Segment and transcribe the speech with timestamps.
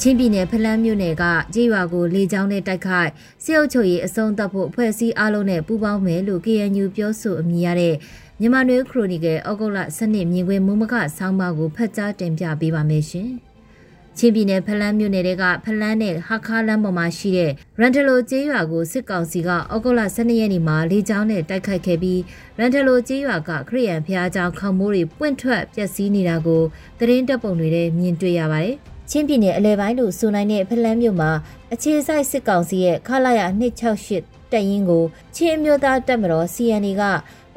[0.00, 1.24] ချင်းပြည်နယ်ဖလန်းမြို့နယ်က
[1.54, 3.10] ကြေးရွာကိုလေကြောင်းနဲ့တိုက်ခိုက်
[3.44, 7.94] စစ်အုပ်ချုပ်ရေးအဆုံးသတ်ဖို့အဖွဲ့အစည်းအားလုံးနဲ့ပူးပေါင်းမယ်လို့ KNU ပြောဆိုအမည်ရတဲ့
[8.40, 13.30] မြန်မာနွေခရိုနီကယ်ဩဂုတ်လ12မြင်ကွင်းမူမကဆောင်းပါးကိုဖတ်ကြားတင်ပြပေးပါမယ်ရှင်။
[14.18, 22.20] ချင်းပြည်နယ်ဖလန်းမြို့နယ်ကဖလန်းနဲ့ဟာခါလမ်းပေါ်မှာရှိတဲ့ရန်တလိုကျေးရွာကိုစစ်ကောင်စီကဩဂုတ်လ12ရက်နေ့မှာလေကြောင်းနဲ့တိုက်ခိုက်ခဲ့ပြီး
[22.58, 26.62] ရန်တလိုကျေးရွာကခရိယန်ဖျားကြောင်ခေါမိုးတွေပွင့်ထွက်ပျက်စီးနေတာကို
[26.98, 28.76] သတင်းတပ်ပုံတွေနဲ့မြင်တွေ့ရပါတယ်။
[29.10, 31.30] ချင်းပြည်နယ်အလဲပိုင်းလို့ဆိုနိုင်တဲ့ဖလန်းမြို့မှာ
[31.72, 33.40] အခြေစိုက်စစ်ကောင်စီရဲ့ခလာရ
[33.96, 35.04] 268တပ်ရင်းကို
[35.36, 37.02] ချင်းအမျိုးသားတပ်မတော် CNA က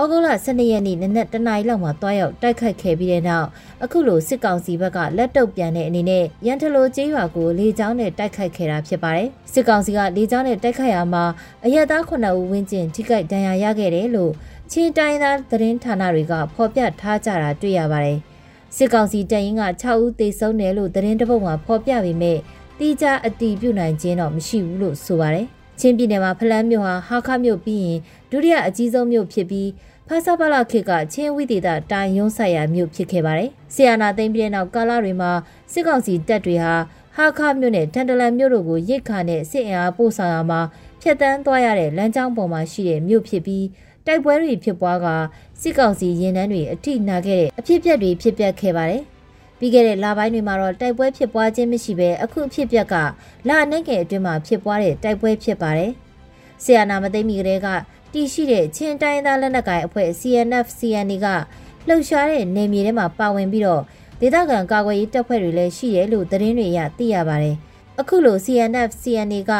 [0.00, 3.48] ဩဂုတ်လ12ရက်နေ့နနက်တနာရီလောက်မှာတွားရောက်တိုက်ခိုက်ခဲ့ပြီးတဲ့နောက်
[3.84, 11.24] အခုလိုစစ်ကောင်စီဘက်ကလက်တုပ်ပြန်တဲ့အနေနဲ့ရန်ထလိုကျေးရွာကိုလေကြောင်းနဲ့တိုက်ခိုက်ခဲ့တာဖြစ်ပါတယ်။စစ်ကောင်စီကလေကြောင်းနဲ့တိုက်ခိုက်ရမှာ
[11.64, 14.32] အရက်သား9ဦးဝန်းကျင်ထိခိုက်ဒဏ်ရာရခဲ့တယ်လို့
[14.70, 18.18] ချင်းတိုင်းသားသတင်းဌာနတွေကဖော်ပြထားကြတာတွေ့ရပါတယ်။
[18.76, 22.38] စစ်ကောင်စီတပ်ရင်းက6ဦးသေဆုံးတယ်လို့သတင်းတပုတ်မှာဖော်ပြပေမဲ့
[22.78, 25.46] တိကျအတည်ပြုနိုင်ခြင်းတော့မရှိဘူးလို့ဆိုပါတယ်။
[25.80, 27.98] ချင်းပြည်နယ်မှာဖလန်းမြို့ဟာဟာခမြို့ပြီးရင်
[28.30, 29.68] ဒုတိယအကြီးဆုံးမြို့ဖြစ်ပြီး
[30.08, 35.30] ဖာစာပလာခေတ်ကချင်းဝိသေသတိုင်ရုံးဆိုင်ရာမြို့ဖြစ်ခဲ့ပါတယ်။ဆီယနာသိမ်းပြီးတဲ့နောက်ကာလတွေမှာ
[35.72, 36.74] စစ်ကောင်စီတပ်တွေဟာ
[37.16, 40.60] ဟာခမြို့နဲ့တန်တလန်မြို့တို့ကိုရိတ်ခါနဲ့စစ်အင်အားပို့ဆောင်ရမှာ
[41.02, 43.64] ဖျက်ဆီးသွားရတဲ့လမ်းကြောင်းပေါ်မှာရှိတဲ့မြို့ဖြစ်ပြီး
[44.06, 45.06] တိုက်ပွဲတွေဖြစ်ပွားက
[45.60, 49.02] စစ်ကောင်စီရင်နှန်းတွေအထိနာခဲ့တဲ့အဖြစ်အပျက်တွေဖြစ်ပျက်ခဲ့ပါတယ်။
[49.58, 52.94] ပြီးခဲ့တဲ့လပိုင်းတွေမှာတော့တိုက်ပွဲဖြစ်ပွားခြင်းမရှိဘဲအခုအဖြစ်အပျက်က
[53.48, 55.90] လနိုင်ငယ်အတွင်းမှာဖြစ်ပွားတဲ့တိုက်ပွဲဖြစ်ပါတယ်။
[56.62, 57.68] ဆီယနာမသိမီကလေးက
[58.12, 61.26] တည်ရှိတဲ့ချင်းတိုင်းသားလက်နက်ကိုင်အဖွဲ့ CNF CNA က
[61.88, 63.82] လှုပ်ရှားတဲ့နေမြေထဲမှာပါဝင်ပြီးတော့
[64.20, 67.56] ဒေသခံကာကွယ်ရေးတပ်ဖွဲ့တွေလည်းရှိတယ်လို့သတင်းတွေရသိရပါတယ်။
[68.00, 69.52] အခုလို CNF CNA က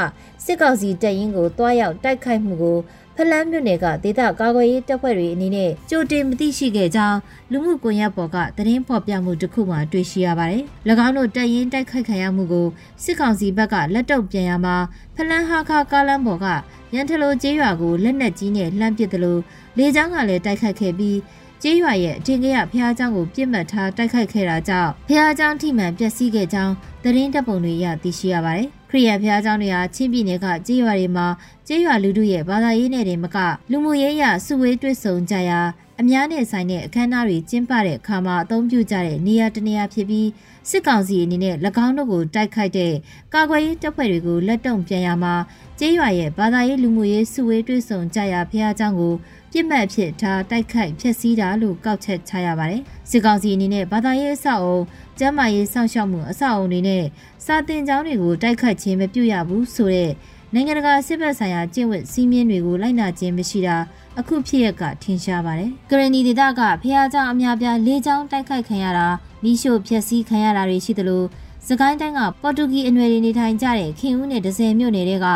[0.44, 2.78] စစ်ကောင်စီတပ်ရင်းကိုတွားရောက်တိုက်ခိုက်မှုကို
[3.17, 7.17] ဖလန်းမြို့နယ်ကဒေသကာကွယ်ရေးတပ်ဖွဲ့တွေအနေနဲ့ကြိုတင်မသိရှိခဲ့ကြောင်း
[7.52, 10.64] လူမှုကွန်ရက်ပေါ်ကသတင်းဖော်ပြမှုတစ်ခုမှတွေ့ရှိရပါတယ်။၎
[11.06, 12.67] င်းတို့တပ်ရင်းတိုက်ခိုက်ခံရမှုကို
[13.04, 14.76] စစ်ကောင်စီဘက်ကလက်တုပ်ပြန်ရမှာ
[15.16, 16.48] ဖလန်းဟာခါကားလမ်းပေါ်က
[16.94, 19.42] ရန်ထလိုကျေးရွာကိုလက်နက်ကြီးနဲ့လှမ်းပစ်တယ်လို့
[19.77, 21.17] လေကြောင်းကလည်းတိုက်ခိုက်ခဲ့ပြီး
[21.61, 26.73] ကျေးရွာရဲ့အထင်ကရဖះเจ้าကိုပြစ်မှတ်ထားတိုက်ခိုက်ခဲ့တာကြောင့်ဖះเจ้าထိမှန်ပျက်စီးခဲ့ကြောင်း
[27.04, 31.27] သတင်းတပ်ပုံတွေရသိရှိရပါတယ်ခရီးရဖျားเจ้าတွေဟာချင်းပြည်နယ်ကကြေးရွာတွေမှာ
[31.67, 33.38] ကြေးရွာလူထုရဲ့ဘာသာရေးနယ်တွေမက
[33.72, 35.60] လူမှုရေးရစုဝေးတွေ့ဆုံကြရာ
[36.02, 40.27] အများနဲ့ဆိုင်တဲ့အခမ်းအနားတွေကျင်းပတဲ့အခါမှာအသုံးပြုကြတဲ့နေရာတနေရာဖြစ်ပြီး
[40.70, 41.55] စစ်ကောင်စီအနေနဲ့၎
[41.86, 42.94] င်းတို့ကိုတိုက်ခိုက်တဲ့
[43.33, 45.33] ကာကွယ်ရေးတပ်ဖွဲ့တွေကိုလက်တုံပြန်ရမှာ
[45.80, 49.14] ကျေးရွာရဲ့ဘာသာရေးလူမှုရေးစုဝေးတွေ့ဆုံကြရာဖះเจ้าကို
[49.52, 54.80] ပြစ်မှတ်ဖြစ်ထားတိုက်ခိုက်ဖျက်ဆီးတာလို့ကောက်ချက်ချရပါတယ်စစ်ကောင်စီအနေနဲ့ဘာသာရေးအဆောက်အုံ
[55.20, 57.04] ကျန်းမာရေးစောင့်ရှောက်မှုအဆောက်အုံတွေနဲ့
[57.45, 60.11] စာသင်ကျောင်းတွေကိုတိုက်ခတ်ခြင်းမပြုရဘူးဆိုတဲ့
[60.55, 63.76] နိုင်ငံတကာစစ်ဘက်ဆိုင်ရာကျင့်ဝတ်စည်းမျဉ်းတွေကိုလိုက်နာခြင်းမရှိတာ
[64.20, 69.08] အခုဖြစ်ရကထင်ရှားပါတယ်။ကရဏီဒေသကဖះเจ้าအများပြားလေးချောင်းတိုက်ခိုက်ခံရတာ
[69.44, 71.23] မိရှို့ဖျက်ဆီးခံရတာတွေရှိသလို
[71.67, 75.27] စကိုင်းတိုင်းကပေါ်တူဂီအနွယ်တွေနေထိုင်ကြတဲ့ခင်ဦးနဲ့ဒဇယ်မြို့နယ်တွေက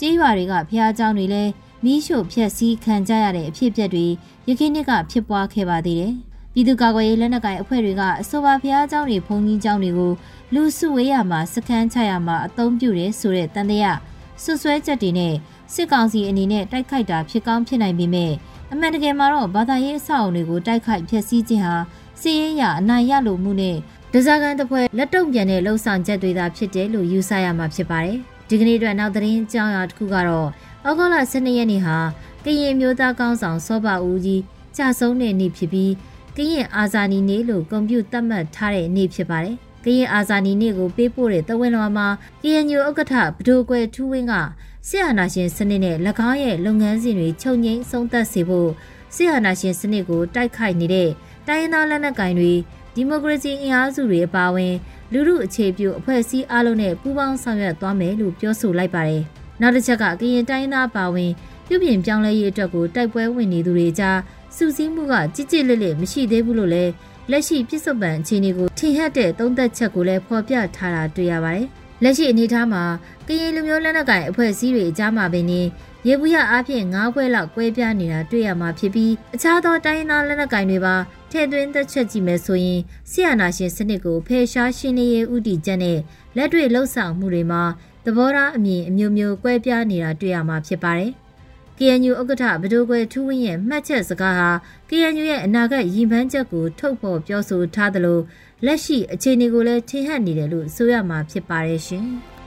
[0.00, 1.50] ကြေးရွာတွေကဖះเจ้าတွေလည်း
[1.84, 4.06] မိရှို့ဖျက်ဆီးခံကြရတဲ့အဖြစ်အပျက်တွေ
[4.48, 6.12] ရခိုင်နှစ်ကဖြစ်ပွားခဲ့ပါသေးတယ်။
[6.52, 10.12] ပြည်သူ့ကာကွယ်ရေးလက်နက်ကိုင်အဖွဲ့တွေကအဆိုပါဖျားเจ้าတွေဘုံကြီးเจ้าတွေကို
[10.54, 13.98] လူစုဝေးရမှာစခန်းချရမှာအသုံးပြုတယ်ဆိုတဲ့တန်တရား
[14.43, 15.33] ဆွဆွဲချက်တွေနဲ့
[15.73, 18.31] စစ်ကောင်စီအနေနဲ့တိုက်ခိုက်တာဖြစ်ကောင်းဖြစ်နိုင်ပေမဲ့
[18.71, 21.75] အမှန်တကယ်မှာတော့ဘာသာရေးအဆောက်အုံတွေကိုတိုက်ခိုက်ဖျက်ဆီးခြင်းဟာ
[22.21, 23.77] စီးရဲရအနိုင်ရလိုမှုနဲ့
[24.13, 28.17] ဒဇာကန်တစ်ဖွဲ့လက်တုံပြန်တဲ့လှုပ်ဆောင်ချက်တွေသာဖြစ်တယ်လို့ယူဆရမှာဖြစ်ပါတယ်။
[28.49, 30.47] ဒီကနေ့အတွက်နောက်သတင်းကြောင်းရာတစ်ခုကတော့
[30.87, 31.97] ဩဂုတ်လ12ရက်နေ့ဟာ
[32.45, 34.41] ကရင်မျိုးသားကောင်းဆောင်စောဘဦးကြီး
[34.77, 35.91] ကြာဆုံးတဲ့နေ့ဖြစ်ပြီး
[36.37, 42.07] ကရင်အာဇာနည်နေ့လို့ကွန်ပျူတာသတ်မှတ်ထားတဲ့နေ့ဖြစ်ပါတယ်။ ကရင်အာဇာနည်နေ့ကိုပေးပို့တဲ့တဝင်းလွှာမှာ
[42.41, 44.33] KNU ဥက္ကဋ္ဌဗဒိုကွယ်ထူးဝင်းက
[44.87, 45.95] ဆီယနာရှင်စနစ်နဲ့၎
[46.29, 48.69] င်းရဲ့လုပ်ငန်းစဉ်တွေချုပ်ငိမ့်ဆုံးသက်စေဖို့
[49.15, 51.09] ဆီယနာရှင်စနစ်ကိုတိုက်ခိုက်နေတဲ့
[51.47, 52.53] တိုင်းရင်းသားလက်နက်ကိုင်တွေ
[52.95, 54.73] ဒီမိုကရေစီအင်အားစုတွေအပါအဝင်
[55.11, 59.23] လူမှုအခြေပြုအဖွဲ့အစည်းအလုံးနဲ့ပူးပေါင်းဆောင်ရွက်သွားမယ်လို့ပြောဆိုလိုက်ပါတယ်။
[59.61, 61.31] နောက်တစ်ချက်ကကရင်တိုင်းသားပါဝင်
[61.67, 64.19] ပြုပြင်ပြောင်းလဲရေးအတွက်ကိုတိုက်ပွဲဝင်နေသူတွေကြား
[64.55, 66.91] စုစည်းမှုကကြစ်ကြစ်လက်လက်မရှိသေးဘူးလို့လည်း
[67.29, 71.67] လက်ရှိပြစ်စုံပံအခြေအနေကိုထင်ဟပ်တဲ့သုံးသက်ချက်ကိုလည်းဖော်ပြထားတာတွေ့ရပါတယ်။
[72.03, 72.83] လက်ရှိအနေအထားမှာ
[73.27, 75.61] ကရင်လူမျိုးလက်နက်ကိုင်အဖွဲ့အစည်းတွေအကြားမှာပင်နေ
[76.07, 80.95] ရေဘူးရအားဖြင့်၅ခွဲလောက်ကွဲပြားနေတာတွေ့ရမှာဖြစ်ပြီးအခြားသောတိုင်းသားလက်နက်ကိုင်တွေပါ
[81.31, 82.79] ထည့်သွင်းသက်ချက်ကြည့်မယ်ဆိုရင်
[83.11, 85.99] ဆီယနာရှင်စနစ်ကိုဖယ်ရှားရှင်းလင်းရေးဥတီချက်နဲ့
[86.37, 87.63] လက်တွေ့လှုပ်ဆောင်မှုတွေမှာ
[88.05, 91.11] သဘောထားအမြင်အမျိုးမျိုးကွဲပြားနေတာတွေ့ရမှာဖြစ်ပါတယ်။
[91.83, 94.49] KNU ဥက္ကဋ္ဌဗဒိုကွယ်ထူးဝင်းရဲ့မှတ်ချက်စကားဟာ
[94.89, 98.19] KNU ရဲ့အနာဂတ်ရည်မှန်းချက်ကိုထုတ်ဖော်ပြောဆိုထားသလို
[98.65, 102.07] လက်ရှိအခြေအနေကိုလည်းထင်ဟပ်နေတယ်လို့ဆိုရမှာဖြစ်ပါတယ်ရှင်။